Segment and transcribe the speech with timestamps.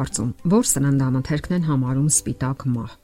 [0.00, 2.98] կարծում, որ սննդամթերքն են համարում սպիտակ մահ։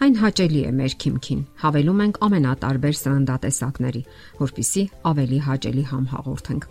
[0.00, 4.00] Այն հաճելի է մեր քիմքին։ Հավելում ենք ամենատարբեր սննդատեսակների,
[4.40, 6.68] որpիսի ավելի հաճելի համ հաղորդենք։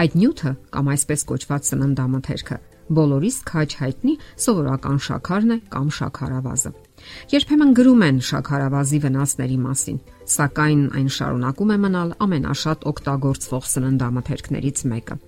[0.00, 2.58] Այդ նյութը կամ այսպես կոչված սննդամթերքը
[2.90, 4.14] բոլորիս քաջ հայտնի
[4.44, 6.72] սովորական շաքարն է կամ շաքարավազը։
[7.36, 10.00] Երբեմն գրում են շաքարավազի վնասների մասին,
[10.34, 15.20] սակայն այն շարունակում է մնալ ամենաշատ օգտագործվող սննդամթերքներից մեկը։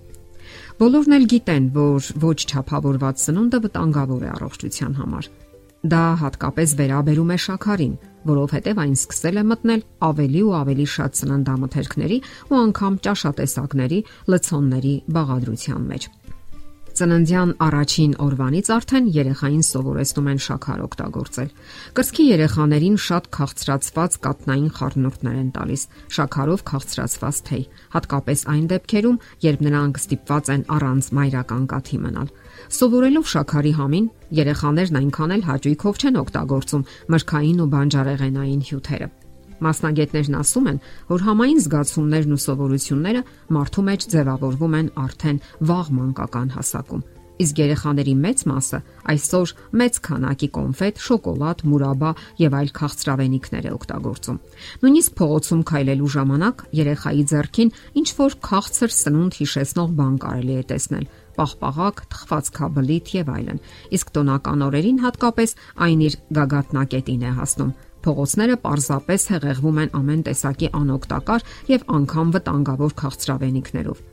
[0.79, 5.29] Բոլորն էլ գիտեն, որ ոչ ճափավորված սնունդը վտանգավոր է առողջության համար։
[5.83, 7.95] Դա հատկապես վերաբերում է շաքարին,
[8.29, 13.99] որովհետև այն սկսել է մտնել ավելի ու ավելի շատ սննդամթերքների ու անգամ ճաշատեսակների
[14.31, 16.07] լցոնների բաղադրության մեջ։
[16.93, 21.47] Ծննդյան առաջին օրվանից արդեն երեխային սովորեցնում են շաքար օգտագործել։
[21.97, 25.85] Կրծքի երեխաներին շատ քաղցրացված կատնային խառնուրդներ են տալիս,
[26.17, 27.65] շաքարով քաղցրացված թեյ,
[27.97, 32.31] հատկապես այն դեպքերում, երբ նրանք ստիպված են առանց մայրական կաթի մնալ։
[32.77, 34.07] Սովորելով շաքարի համին,
[34.43, 39.13] երեխաներն այնքան էլ հաճույքով չեն օգտագործում մրգային ու բանջարեղենային հյութերը։
[39.63, 40.79] Մասնագետներն ասում են,
[41.13, 43.25] որ համային զգացումներն ու սովորությունները
[43.57, 47.03] մարդու մեջ ձևավորվում են արդեն վաղ մանկական հասակում։
[47.43, 52.11] Իսկ երեխաների մեծ մասը այսօր մեծ քանակի կոնֆետ, շոկոլադ, մուրաբա
[52.43, 54.37] եւ այլ քաղցրավենիքներ է օգտագործում։
[54.83, 61.07] Նույնիսկ փողոցում քայլելու ժամանակ երեխայի ձեռքին ինչ որ քաղցր սնունդ հիշեցնող բան կարելի է տեսնել՝
[61.33, 63.63] պաղպաղակ, թխված քաբլիթ եւ այլն։
[63.97, 70.69] Իսկ տոնական օրերին հատկապես այն իր գագաթնակետին է հասնում Փողոցները պարզապես հեղեղվում են ամեն տեսակի
[70.79, 74.03] անօգտակար եւ անգամ վտանգավոր քաղցրավենիքներով։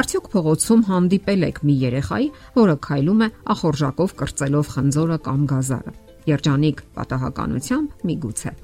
[0.00, 5.94] Արդյոք փողոցում հանդիպել եք մի երեխայի, որը քայլում է ախորժակով կրծելով խնձորը կամ գազարը։
[6.30, 8.58] Երջանիկ պատահականությամբ միգուցե։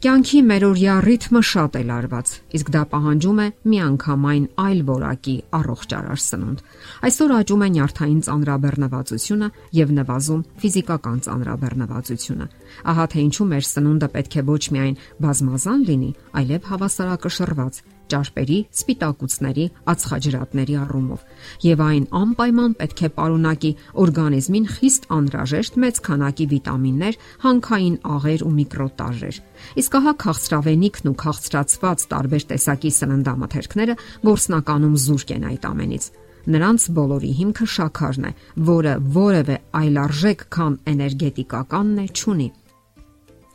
[0.00, 6.62] Կյանքի մերօրյա ռիթմը շատ է լարված, իսկ դա պահանջում է միանգամայն այլ որակի առողջարար սնունդ։
[7.10, 12.50] Այսօր աճում է նյարդային ծանրաբեռնվածությունը եւ նվազում ֆիզիկական ծանրաբեռնվածությունը։
[12.80, 19.66] Ահա թե ինչու մեր սնունդը պետք է ոչ միայն բազմազան լինի, այլև հավասարակշռված ճարպերի, սպիտակուցների,
[19.92, 21.26] ածխաջրատների առումով,
[21.66, 23.72] եւ այն անպայման պետք է պարունակի
[24.04, 29.36] օրգանիզմին խիստ անհրաժեշտ մեծ քանակի վիտամիններ, հանքային աղեր ու միկրոտաժեր։
[29.80, 33.94] Իսկ ահա քաղցրավենիքն ու քաղցրացված տարբեր տեսակի սննդամթերքները
[34.30, 36.10] գործնականում զուրկ են այդ ամենից։
[36.50, 38.32] Նրանց բոլորի հիմքը շաքարն է,
[38.70, 42.48] որը որևէ այլարժեք քան էներգետիկականն է ճունի։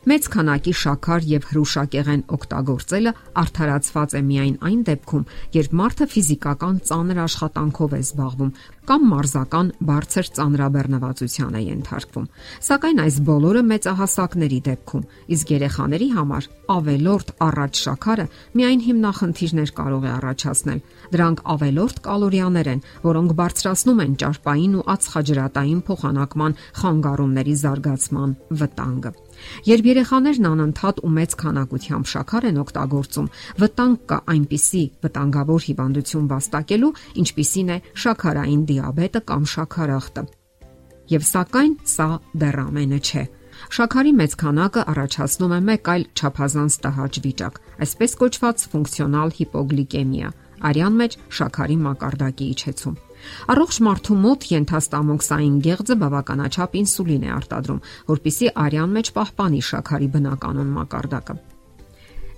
[0.05, 3.11] Մեծ քանակի շաքար եւ հրուշակեղեն օգտագործելը
[3.41, 5.23] արդարացված է միայն այն դեպքում,
[5.55, 8.51] երբ մարդը ֆիզիկական ծանր աշխատանքով է զբաղվում
[8.85, 12.27] կամ մարզական բարձր ծանրաբեռնվածության է ենթարկվում։
[12.67, 18.25] Սակայն այս բոլորը մեծահասակների դեպքում, իսկ երեխաների համար ավելորտ առաջ շաքարը
[18.61, 20.79] միայն հիմնախնդիրներ կարող է առաջացնել։
[21.17, 29.24] Դրանք ավելորտ կալորիաներ են, որոնք բարձրացնում են ճարպային ու ածխաջրատային փոխանակման խանգարումների զարգացման վտանգը։
[29.69, 33.29] Երբ երեխաներն անընդհատ ու մեծ քանակությամբ շաքար են օգտագործում,
[33.61, 36.91] վտանգ կա այնպիսի վտանգավոր հիվանդություն վաստակելու,
[37.25, 40.25] ինչպիսին է շաքարային դիաբետը կամ շաքարախտը։
[41.15, 42.09] Եվ սակայն սա
[42.41, 43.25] դեռ ամենը չէ։
[43.75, 50.35] Շաքարի մեծ քանակը առաջացնում է մեկ այլ չափազանց տհաճ վիճակ, այսպես կոչված ֆունկցիոնալ հիպոգլիկեմիա,
[50.71, 53.04] արյան մեջ շաքարի մակարդակի իջեցում։
[53.55, 60.71] Առողջ մարդու մոտ ենթաստամոքսային գեղձը բավականաչափ ինսուլին է արտադրում, որpիսի արյան մեջ պահպանի շաքարի բնականon
[60.75, 61.37] մակարդակը։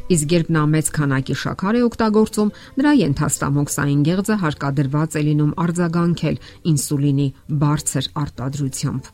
[0.07, 6.37] Իսկ երբ նա մեծ քանակի շաքար է օգտագործում, նրա ենթաստամոքսային գեղձը հարկադրված է լինում արձագանքել
[6.71, 7.27] ինսուլինի
[7.63, 9.11] բարձր արտադրությամբ։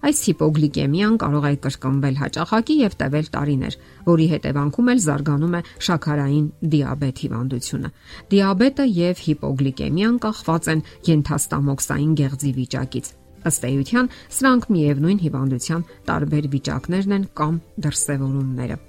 [0.00, 3.74] Այս հիպոգլիկեմիան կարող է կրկնվել հաճախակի եւ տևել տարիներ,
[4.06, 7.90] որի հետևանքում էլ զարգանում է շաքարային դիաբետ հիվանդությունը։
[8.32, 13.10] Դիաբետը եւ հիպոգլիկեմիան կախված են ենթաստամոքսային գեղձի վիճակից։
[13.50, 14.08] Ըստ էության,
[14.40, 18.80] սրանք միևնույն հիվանդության տարբեր վիճակներն են կամ դրսևորումները։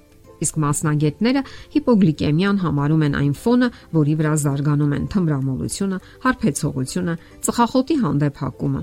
[0.42, 1.42] Իսկ մասնագետները
[1.76, 7.14] հիպոգլիկեմիան համարում են այն ֆոնը, որի վրա զարգանում են թմրամոլությունը, հարբեցողությունը,
[7.46, 8.82] ծխախոտի հանդեպ հակումը,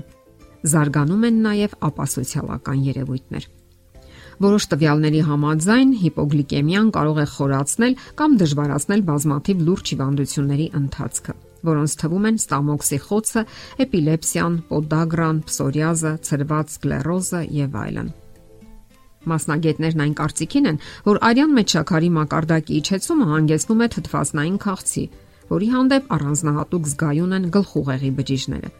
[0.60, 3.44] Զարգանում են նաև ապասոցիալական երևույթներ։
[4.40, 11.34] Որոշ տվյալների համաձայն հիպոգլիկեմիան կարող է խորացնել կամ դժվարացնել բազմաթիվ լուրջ հիվանդությունների ընթացքը,
[11.70, 13.42] որոնց թվում են ստամոքսի խոցը,
[13.84, 18.12] էպիլեպսիան, պոդագրան, պսորիազը, ցրված սկլերոզը եւ այլն։
[19.30, 25.04] Մասնագետներն այն կարծիքին են, որ արյան մեջ շաքարի մակարդակի իջեցումը հանգեցնում է թթվասնային քաղցի,
[25.50, 28.70] որի հանդեպ առանձնահատուկ զգայուն են գլխուղեղի բջիջները։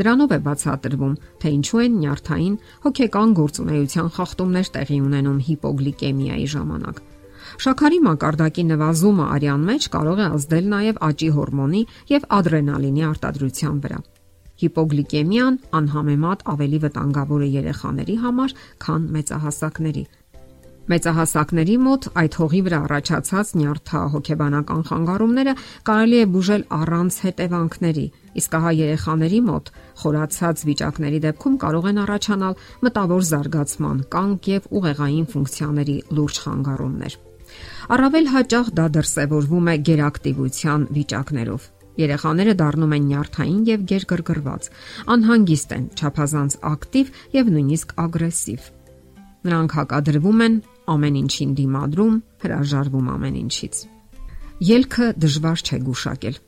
[0.00, 2.54] Դրանով է բացատրվում, թե ինչու են նյարդային
[2.84, 7.02] հոգեկան գործունեության խախտումներ տեղի ունենում հիպոգլիկեմիայի ժամանակ։
[7.60, 11.82] Շաքարի մակարդակի նվազումը արյան մեջ կարող է ազդել նաև աճի հորմոնի
[12.14, 14.00] եւ ադրենալինի արտադրության վրա։
[14.60, 20.04] Հիպոգլիկեմիան անհամեմատ ավելի վտանգավոր է երեխաների համար, քան մեծահասակների։
[20.90, 25.52] Մեծահասակների մոտ այդ հողի վրա առաջացած նյարդահոգեբանական խանգարումները
[25.86, 28.06] կարելի է բուժել առանց հետևանքների,
[28.40, 29.70] իսկ ահա երեխաների մոտ
[30.02, 32.56] խորացած վիճակների դեպքում կարող են առաջանալ
[32.90, 37.14] մտավոր զարգացման, կանգ եւ ուղեղային ֆունկցիաների լուրջ խանգարումներ։
[37.94, 41.70] Առավել հաճախ դա դրսևորվում է գերակտիվության վիճակներով։
[42.00, 44.68] Երեխաները դառնում են նյարդային եւ գերգրգռված,
[45.14, 48.68] անհանգիստ են, չափազանց ակտիվ եւ նույնիսկ ագրեսիվ։
[49.40, 50.54] Նրանք հակադրվում են
[50.94, 53.84] ամեն ինչին դիմադրում, հրաժարվում ամեն ինչից։
[54.70, 56.42] Ելքը դժվար չէ գուշակել։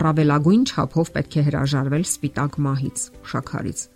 [0.00, 3.88] Առավելագույն չափով պետք է հրաժարվել սպիտակ մահից, շաքարից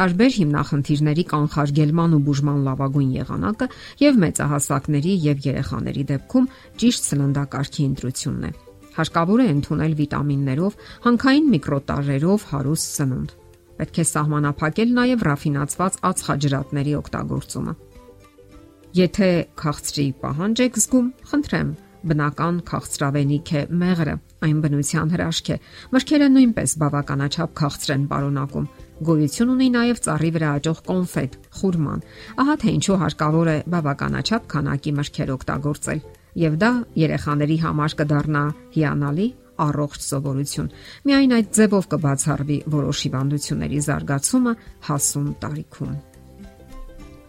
[0.00, 3.66] տարբեր հիմնախնդիրների կանխարգելման ու բուժման լավագույն եղանակը
[4.00, 6.46] եւ մեծահասակների եւ երեխաների դեպքում
[6.82, 8.52] ճիշտ սննդակարգի ընտրությունն է։
[8.96, 13.36] Հարկավոր է ընդունել վիտամիններով, հանքային միկրոտարերով հարուստ սնունդ։
[13.80, 17.74] Պետք է սահմանափակել նաև ռաֆինացված ածխաջրատների օգտագործումը։
[18.98, 21.68] Եթե քաղցրի պահանջ եք զգում, խնդրեմ,
[22.10, 24.14] բնական քաղցրավենիք է մեղրը,
[24.46, 25.56] այն բնության հրաշք է։
[25.94, 28.70] Մրգերը նույնպես բավականաչափ քաղցր են պարունակում
[29.00, 32.02] Գոյություն ունի նաև ծառի վրա աճող կոնֆետ, խուրման։
[32.42, 36.02] Ահա թե ինչու հարկավոր է բավականաչափ քանակի մրգեր օգտագործել,
[36.42, 36.70] եւ դա
[37.00, 38.44] երեխաների համար կդառնա
[38.76, 39.28] հիանալի
[39.70, 40.70] առողջ սովորություն։
[41.08, 44.56] Միայն այդ ձևով կբացառվի որոշ հիվանդությունների զարգացումը
[44.90, 45.98] հասուն տարիքում։